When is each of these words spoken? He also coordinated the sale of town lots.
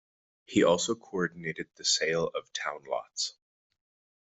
He 0.47 0.63
also 0.63 0.95
coordinated 0.95 1.67
the 1.75 1.85
sale 1.85 2.29
of 2.33 2.51
town 2.53 2.85
lots. 2.89 3.35